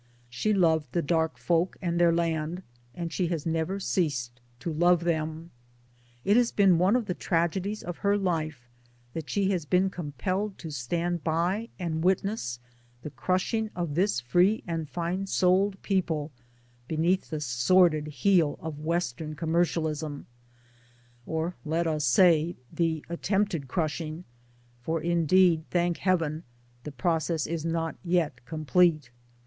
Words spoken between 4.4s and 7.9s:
1 to love them. It has been one of the tragedies